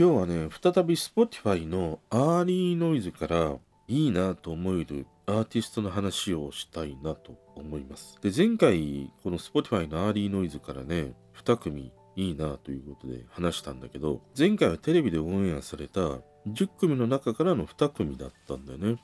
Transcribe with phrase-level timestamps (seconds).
[0.00, 8.16] 今日はね、再び Spotify のアーリーノイズからいいなと思えるアーティストの話をしたいなと思います。
[8.22, 11.12] で、前回この Spotify のアーリーノイズからね、
[11.44, 18.96] 2組いいなということで話したんだけど、前回はテレビでオンエアされた10組の中からの2組だったんだよね。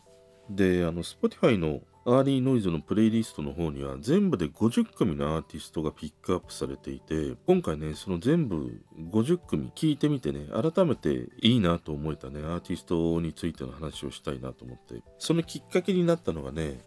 [0.49, 16.79] で、あの、Spotify のアーリーノイズのプレイリストの方には全部で50組のアーティストがピックアップされていて、今回ね、その全部50組聞いてみてね、改めていいなと思えたね、アーティストについての話をしたいなと思って、そのきっかけになったのがね、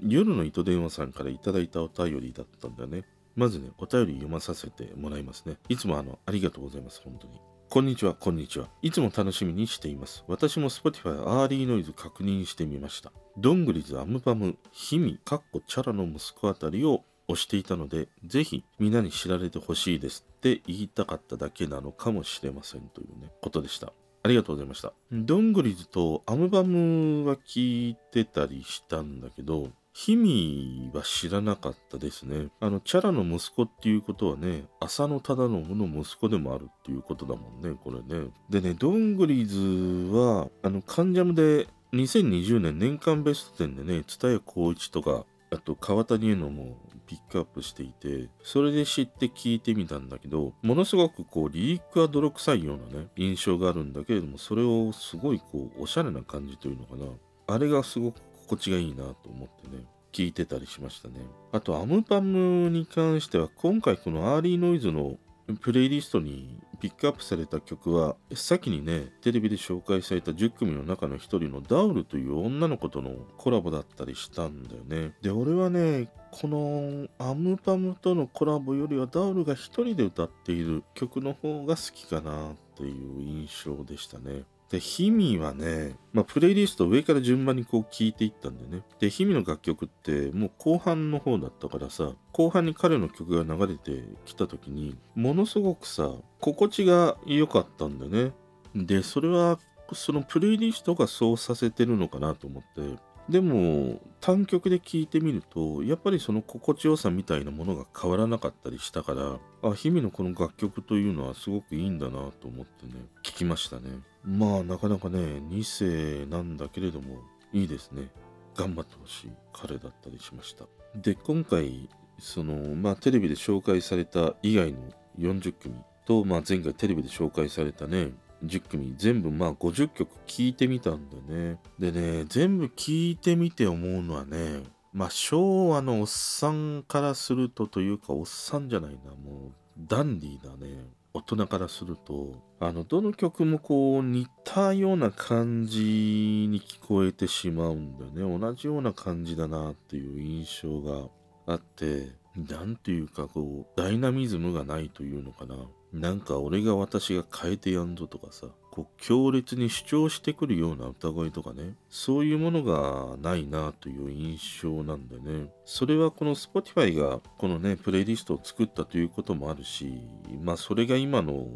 [0.00, 3.02] 夜の糸電話さんからいただいたお便りだったんだよね。
[3.34, 5.56] まずね、お便り読まさせてもらいますね。
[5.68, 7.40] いつもあの、ありがとうございます、本当に。
[7.70, 8.70] こんにちは、こんにちは。
[8.80, 10.24] いつも楽しみにしています。
[10.26, 13.12] 私も Spotify アーリーノイズ確認してみました。
[13.36, 23.92] ドングリズ、アムパム、ヒミ、カッコ、チャラの息子あたりを押していたので、ぜひみんなに知られてほしいですって言いたかっただけなのかもしれませんというね、ことでした。
[24.22, 24.94] ありがとうございました。
[25.12, 29.68] ドングリズとアムバムは聞いてたりしたんだけど、
[30.00, 32.50] ヒミは知らなかったですね。
[32.60, 38.28] あの、チャラの息子っていうことはね、浅野忠信の息子でもあるっていうことだもんね、これね。
[38.48, 46.76] でね、ドングリーズは、あの、カンジャムで2020年年間ベスト10でね、蔦谷光一とか、あと川谷絵のも
[47.08, 57.06] ピックアップしていて、それで知って聞いてみたんだけど、ものすごくこう、リリックは泥臭いようなね、印象があるんだけれども、それをすごいこう、おしゃれな感じというのかな。
[57.48, 61.14] あれがすごく心地がいいなと思ってね、聞いてたりしましたね。
[61.52, 65.18] あと、アムパムに関しては、今回このアーリーノイズの
[65.60, 75.14] プレイリストにピックアップされた曲は、先にね、テレビで紹介された10組の中の一人のダウルという女の子とのコラボだったりしたんだよね。
[75.22, 84.44] で、俺はね、このアムパムとのコラボよりはダウルが一人で歌っている曲の方が好きかなっていう印象でしたね。
[84.70, 88.82] で、ヒミはね、まあ、プレイリスト上から順番にこう聞いていったんだよね。
[89.00, 98.32] で、ヒミの楽曲ってもう後半の方だったからさ、後半に彼の曲が流れてきた時に、ものすごくさ、心地が良かったんだよね。
[98.74, 99.58] で、それは、
[99.94, 112.92] そのプレイリストがそうさせてるのかなと思って、でも単曲で聴いてみるとやっぱりその心地よさみたいなものが変わらなかったりしたからあ日々のこの楽曲というのはすごくいいんだなと思ってね
[113.22, 113.90] 聞きましたね
[114.28, 117.16] まあなかなかね2世なんだけれども
[117.52, 118.10] いいですね
[118.54, 124.78] 頑張ってほしい彼だったりしましたで今回そのまあテレビで紹介された以外の
[125.18, 125.74] 40組
[126.04, 128.12] と、まあ、前回テレビで紹介されたね
[128.44, 131.58] 10組全部まあ50曲聴いてみたんだね。
[131.78, 134.62] でね、全部聴いてみて思うのはね、
[134.92, 140.84] まあ昭和のおっさんからするとというかおっさんじゃないな、もうダンディーだね。
[141.14, 148.38] 大人からすると、あの、どの曲もこう似たような感じに聞こえてしまうんだよね。
[148.38, 151.08] 同じような感じだなっていう印象が
[151.46, 155.56] あって、なんていうかこう、ダイナミズムがないというのかな。
[155.92, 158.46] なんか俺が私が変えてやんぞとかさ、
[158.78, 165.50] こう強烈に主張してくるような歌声とかね、そういうものがないなという印象なんだよね。
[165.64, 170.00] それはこの Spotify がこのね、プレイリストを作ったということもあるし、
[170.40, 171.48] まあそれが今の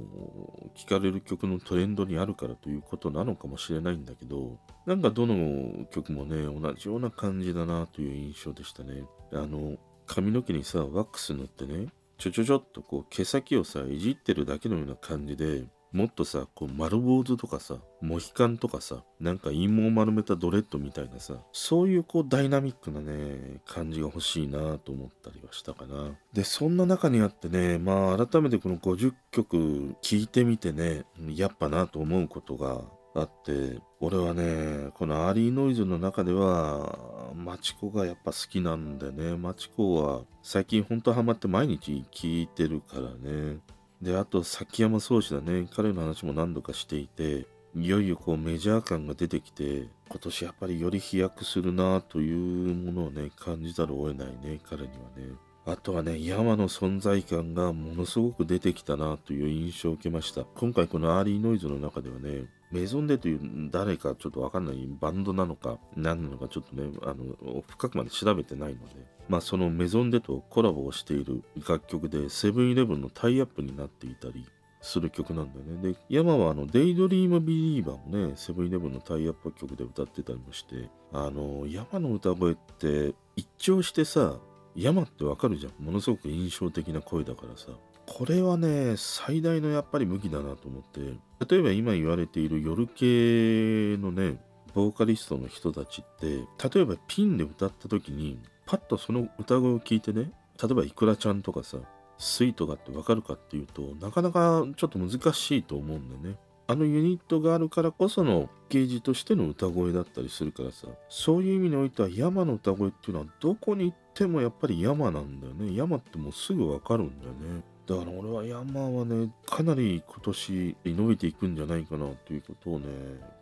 [0.74, 9.04] 聴かれる曲のトレンドにあるからということなのかもしれないんだけど、なんかどの曲もね、同じような感じだなという印象でしたね。
[9.32, 11.86] あの、髪の毛にさ、ワックス塗ってね、
[12.18, 26.12] ちょちょちょっとこう毛先をさいじってるだけのような感じでもっとさこう丸坊主とかさモヒカンとかさなんか陰謀丸めたドレッドみたいなさそういうこうダイナミックなね感じが欲しいなと思ったりはしたかな。
[26.32, 31.04] でそんな中にあってねまあ改めてこの50曲聴いてみてね
[31.34, 32.80] やっぱなと思うことが
[33.14, 43.58] あって俺はねこのアーリーノイズの中ではマチコがやっぱ好きなんだよねマチコは最近ほんとハマって毎日聴いてるからね。
[44.02, 55.32] であと崎山宗志だね彼の話も何度かしていていよいよこうメジャー感が出てきて今年やっぱりより飛躍するなというものをね感じざるを得ないね彼にはね
[55.64, 60.42] あとはね、山の存在感がものすごく出てきたなという印象を受けました。
[60.56, 68.94] 今回このアーリーノイズの中ではね、メゾンデという誰かちょっとわかんないバンドなのか何なのかちょっとね、あの、深くまで調べてないので、
[69.28, 74.46] まあそのメゾンデとコラボをしている楽曲でセブンイレブンのタイアップになっていたり、
[74.82, 75.92] する曲なんだよね。
[75.92, 84.40] で、山はあの、デイドリームビリーバーもね、セブンイレブンのタイアップ曲で歌ってたりもして、あの、山の歌声って一聴してさ、
[84.74, 85.84] 山ってわかるじゃん。
[85.84, 87.68] ものすごく印象的な声だからさ。
[88.06, 91.00] これはね、最大のやっぱり武器だなと思って、
[91.48, 94.38] 例えば今言われている夜系のね、
[94.74, 100.32] ボーカリストの人たちって、例えばピンで歌った時に、パッとその歌声を聞いてね、
[100.62, 101.78] 例えばイクラちゃんとかさ、
[102.22, 106.38] スイートがってわかるかっていうとなかなかちょっと難しいと思うんだよね。
[106.68, 122.86] あのユニットがあるからこそのゲージとしての歌声だったりするからさそういう意味においては山の歌声っていうのはどこに行ってもやっぱり山なんだよね山ってもうすぐわかるんだよねだから俺は山はねかなり今年伸びていくんじゃないかなということをね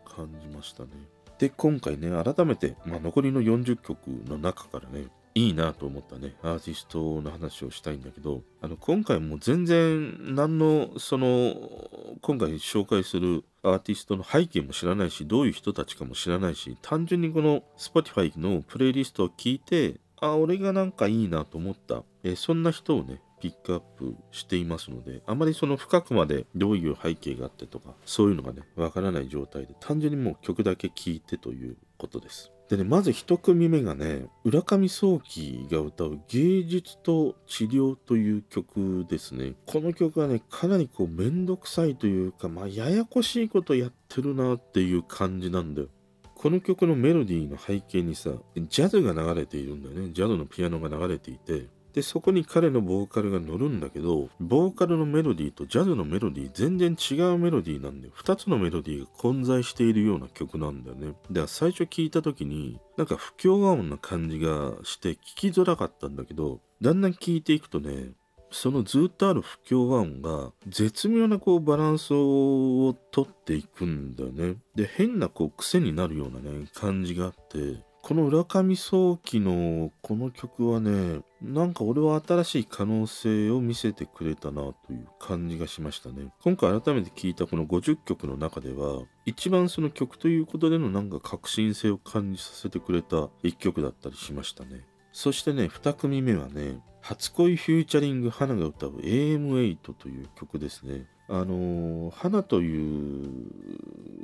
[0.05, 0.91] 感じましたね。
[1.38, 5.06] で今回ね改めて、まあ、残りの40曲の中からね
[5.37, 11.55] いいなと思ったね、アーティストの話をしたいんだけど、あの、今回も全然何の、その、
[12.20, 32.53] 今回紹介するアーティストの背景も知らないし、どういう人たちかも知らないし、単純にこの Spotify のプレイリストを聞いて、あ、俺がなんかいいなと思った、えそんな人をね、ピックアップしていますので、あまりその深くまでどういう背景があってとか、そういうのがね、わからない状態で、単純にもう曲だけ聴いてということです。
[32.69, 39.55] でね、まず一組目がね、浦上早期が歌う芸術と治療という曲ですね。
[39.67, 45.89] この曲はね、かなりこうめんどくさいというか、まあややこしいことやってるなっていう感じなんだよ。
[46.37, 50.13] この曲のメロディーの背景にさ、ジャズが流れているんだよね。
[50.15, 58.13] ジャズのピアノが流れていて、で、そこに彼のボーカルが乗るんだけど、ボーカルのメロディーとジャズのメロディー全然違うメロディーなんだよ。
[58.15, 61.09] 二つのメロディーが混在しているような曲なんだよね。
[61.09, 68.13] だから最初聞いた時に、なんか不協和音な感じがして聞きづらかったんだけど、だんだん聞いていくとね、
[68.53, 74.57] そのずっとある不協和音が絶妙なこうバランスをとっていくんだよね。
[74.75, 86.33] で、変なこう癖になるようなね、感じがあって、この浦上早期のこの曲はね、なんか俺は新しい可能性を見せてくれたなという感じがしましたね。
[86.43, 94.85] 今回改めて聴いたこの50曲の中では、一番その曲ということでのなんか革新性を感じさせてくれた一曲だったりしましたね。
[95.13, 101.06] そしてね、2組目はね、初恋フューチャリング花が歌う AM8 という曲ですね。
[101.29, 103.31] あのー花という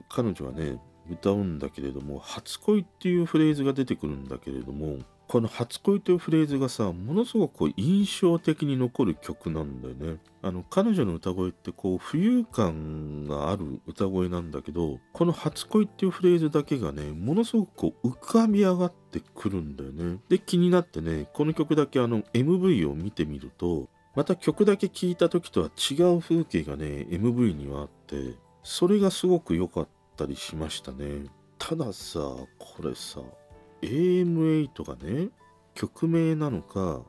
[0.09, 0.81] 彼女はね、
[1.11, 4.99] 歌うんだけれども、初恋っていうフレーズが出てくるんだけれども、
[5.29, 10.19] この初恋というフレーズがさ、ものすごくこう印象的に残る曲なんだよね。
[10.41, 20.21] あの、彼女の歌声ってこう浮遊感がある歌声なんだけど、この初恋っていうフレーズだけがね、ものすごくこう浮かび上がってくるんだよね。
[20.29, 31.25] で、気になってね、この曲だけあの MV を見てみると、また曲だけ聴いた時とは違う風景がね、MV にはあって、それがすごく良かったりしましたね。
[31.59, 32.21] たださ、
[32.59, 33.21] これさ、
[33.83, 35.29] AM8 がね、
[35.75, 37.03] 曲名なのか、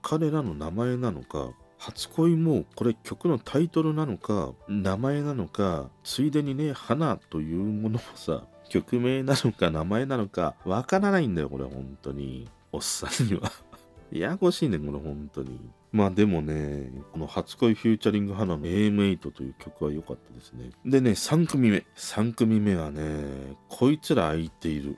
[0.00, 12.48] 彼らの名前なのか、初恋もこれ曲のタイトルなのか、名前なのか、ついでにね、花というものもさ、曲名なのか名前なのか、わからないんだよ、これ本当に。
[12.70, 13.50] おっさんには。
[14.12, 15.58] ややこしいね、これ本当に。
[15.92, 20.70] まあでもね、この初恋フューチャリング花の AM8 という曲は良かったですね。
[20.86, 21.84] でね、3組目。
[21.96, 24.96] 3組目はね、こいつら空いている。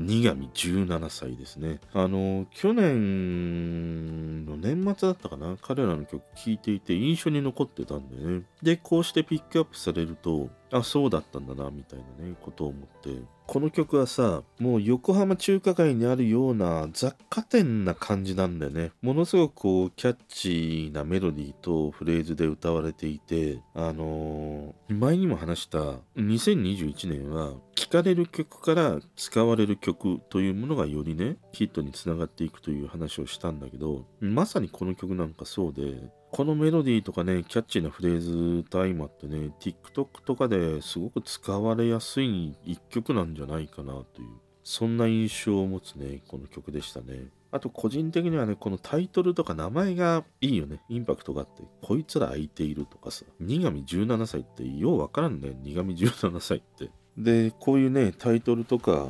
[0.00, 1.80] 新上17歳ですね。
[1.92, 5.56] あの、去年の年末だったかな？
[5.60, 8.42] 彼らの曲聴いていて印象に残ってたんでね。
[8.62, 13.10] で、こうしてピックアップされると、あ、そうだったんだな、みたいなね、ことを思って。
[13.48, 18.92] この曲はさ、もう横浜中華街にあるような雑貨店な感じなんだよね。
[19.00, 25.78] ものすごくこう、キャッチーなメロディーとフレーズで歌われていて、あのー前にも話した
[26.18, 44.28] 2021年は、聴かれる曲から使われる曲というものがよりね、ヒットにつながっていくという話をしたんだけど、まさにこの曲なんかそうで、このメロディーとかね、キャッチーなフレーズと相まってね、TikTok とかですごく使われやすい一曲なんじゃないかなという、
[44.62, 47.28] そんな印象を持つね、この曲でしたね。
[47.50, 50.82] あと個人的にはね、このタイトルとか名前がいいよね。
[50.90, 56.90] インパクトがあって、こいつら空いているとかさ、新上17歳ってようわからんね、新上17歳って。
[57.16, 59.08] で、こういうね、タイトルとか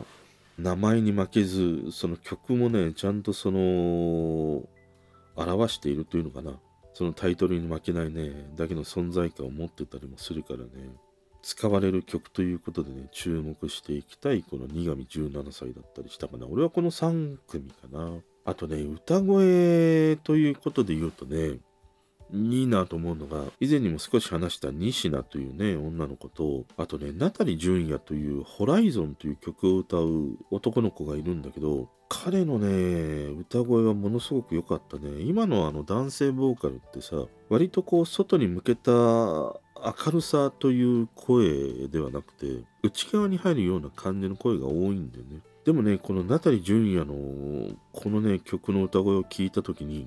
[0.56, 4.62] 名前に負けず、その曲もね、ちゃんとその、
[5.34, 6.60] 表しているというのかな。
[6.99, 10.69] そのタイトルに負けないね、だけの存在感を持ってたりもするからね。
[11.45, 16.49] 使われる曲ということでね、注目していきたいこの苦味17歳だったりしたかな。
[16.49, 18.14] 俺はこの3組かな。
[18.45, 21.61] あとね、歌声ということで言うとね、
[22.32, 35.20] いいなと思うのが、以前にも少し話した西名というね、女の子と、あとね、ナタリ純也というホライゾンという曲を歌う男の子がいるんだけど、彼のね、歌声はものすごく良かったね。
[35.20, 37.16] 今のあの男性ボーカルってさ、
[37.49, 39.61] 割とこう外に向けた明
[40.12, 45.40] るさという声ではなくて、内側に入るような感じの声が多いんだよね。
[45.64, 47.14] でもね、このナタリ純也の
[47.92, 50.06] このね、曲の歌声を聞いた時に、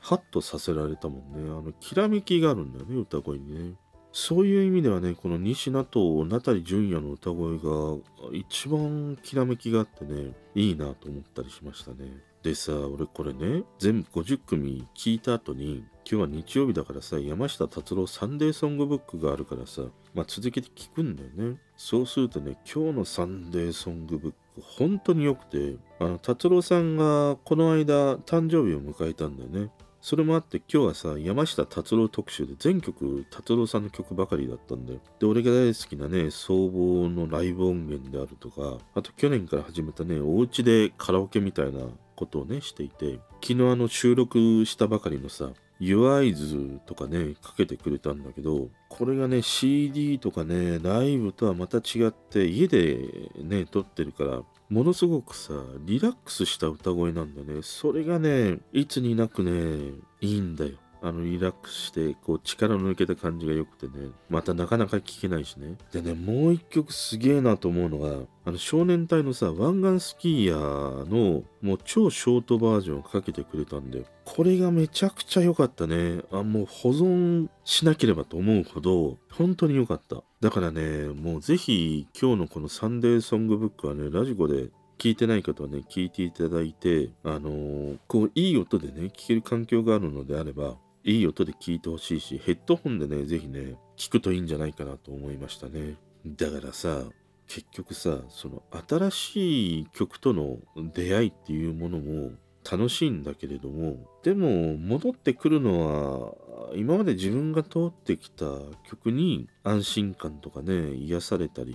[0.00, 1.50] ハッとさせられたもんね。
[1.50, 3.74] あの、きらめきがあるんだよね、歌声にね。
[4.12, 8.02] そういう意味ではね、この西名とナタリ純也の歌声が
[8.32, 12.10] 一番きらめきがあってね、いいなと思ったりしましたね。
[12.42, 19.82] でさ、俺これね、全部50組聞いた後に、今日は日曜日だからさ、山下達郎サンデーソングブックがあるからさ、
[20.14, 21.58] まあ続けて聞くんだよね。
[21.76, 29.70] そうするとね、今日のサンデーソングブック、本当に良くて、あの、達郎さんがこの間誕生日を迎えたんだよね。
[30.00, 35.00] それもあって今日はさ、山下達郎特集で全曲達郎さんの曲ばかりだったんだよ。
[35.18, 41.80] で、俺が大好きなね、総合のライブ音源であるとか、あと去年から始めたね、お家でカラオケみたいな
[42.14, 52.98] ことをね、していて、昨日あの収録したばかりのさ、湯合図とかね、かけてくれたんだけど、これがね、CD とかね、ライブとはまた違って、家で
[53.36, 55.54] ね、撮ってるから、ものすごくさ、
[55.84, 57.60] リラックスした歌声なんだね。
[57.62, 60.72] それがね、いつになくね、いいんだよ。
[61.02, 65.76] あの、リラックスして、こう、力の抜けた感じが良くてね、またなかなか聴けないしね。
[65.92, 76.22] でね、もう一曲すげえなと思うのが、あの、少年隊のさ、湾岸スキーヤーの、もう超ショートバージョンをかけてくれたんで、これがめちゃくちゃ良かったね。
[76.30, 80.22] あ、もう保存しなければと思うほど、本当に良かった。
[80.40, 95.96] だからね、もうぜひ、今日のこのサンデーソングブックはね、ラジコで聞いてない方はね、聞いていただいて、あのーこう、いい音でね、聞ける環境があるのであれば、いい音で聞いてほしいし、ヘッドホンでね、ぜひね、聞くといいんじゃないかなと思いましたね。
[96.26, 97.04] だからさ、
[97.46, 100.58] 結局さ、その新しい曲との
[100.92, 102.32] 出会いっていうものも
[102.70, 106.36] 楽しいんだけれども、でも戻ってくるの
[106.68, 108.44] は、今まで自分が通ってきた
[108.84, 111.74] 曲に安心感とかね、癒されたり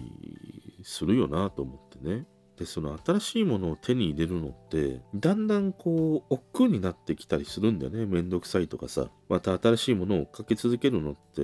[0.84, 2.26] するよなと思ってね。
[2.58, 8.06] で、その新しいものを手に入れるのって、だんだんこう、億劫になってきたりするんだよね。
[8.06, 9.10] めんどくさいとかさ。
[9.34, 11.42] また新しいものをかけ続けるのって、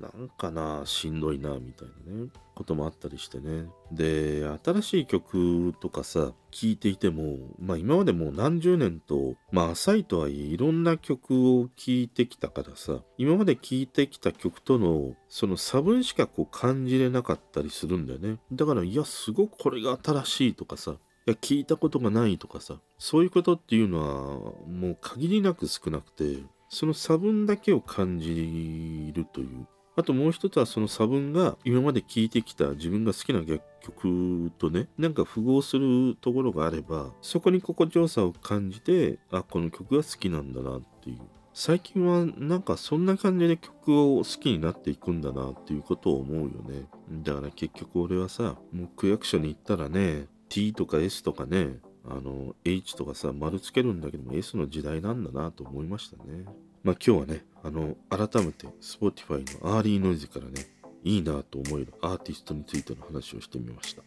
[0.00, 3.64] なんかな、しんどいな、みたいなね、こともあったりしてね。
[3.90, 18.38] で、新しい曲とかさ、聴いていても、まあ今までもう何十年と、まあ浅いとはいえいろんな曲を聴いてきたからさ、今まで聴いてきた曲との、その差分しかこう感じれなかったりするんだよね。
[18.52, 20.94] だから、いや、すごくこれが新しいとかさ、い
[21.26, 26.38] や、聞いたことがないとかさ、そういうことっていうのは、もう限りなく少なくて、
[26.70, 29.66] その差分だけを感じるという。
[29.96, 41.18] あともう一つはその差分が今まで聴いてきた自分が好きな楽曲とね、なんか符合するところがあれば、そこに心地よさを感じて、あ、この曲が好きなんだなっていう。
[41.52, 46.86] 最近はなんかそんな感じで曲を好きになっていくんだなっていうことを思うよね。
[47.24, 56.44] だから結局俺はさ、もう区役所に行ったらね、T とか S とかね、あの、H とかさ、丸つけるんだけども S の時代なんだなと思いましたね。
[56.82, 60.66] まあ今日はね、あの、改めて Spotify のアーリーノイズからね、
[61.04, 64.02] いいなと思えるアーティストについての話をしてみました。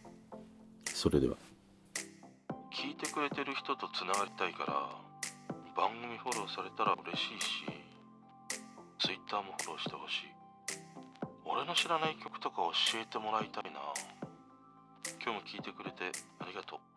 [0.84, 1.36] それでは。
[2.72, 4.90] 聞いてくれてる人とつながりたいから、
[5.76, 7.64] 番組フォローされたら嬉しいし、
[8.98, 10.34] Twitter もフォローしてほしい。
[11.44, 12.56] 俺の知らない曲とか
[12.92, 13.80] 教えてもらいたいな。
[15.22, 16.10] 今日も聞いてくれて
[16.40, 16.93] ありがとう。